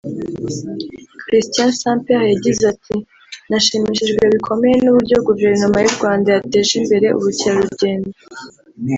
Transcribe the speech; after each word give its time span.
Cristián 1.25 1.71
Samper 1.79 2.21
yagize 2.33 2.63
ati 2.73 2.95
“Nashimishijwe 3.49 4.23
bikomeye 4.33 4.75
n’uburyo 4.79 5.15
Guverinoma 5.27 5.77
y’u 5.83 5.95
Rwanda 5.97 6.27
yateje 6.35 6.73
imbere 6.81 7.07
ubukerarugendo 7.17 8.09